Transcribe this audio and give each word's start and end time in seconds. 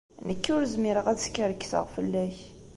Nekk 0.27 0.45
ur 0.55 0.63
zmireɣ 0.73 1.05
ad 1.07 1.19
skerkseɣ 1.21 1.85
fell-ak. 1.95 2.37